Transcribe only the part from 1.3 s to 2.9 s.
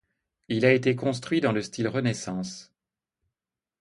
dans le style Renaissance.